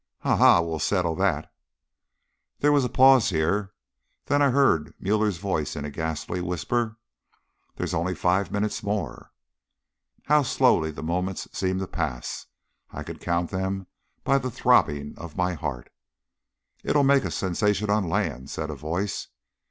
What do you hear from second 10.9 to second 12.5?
moments seemed to pass!